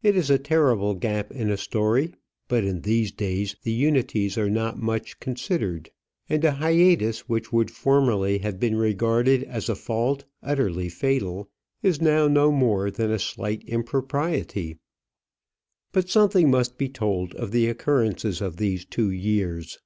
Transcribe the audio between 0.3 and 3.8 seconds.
a terrible gap in a story; but in these days the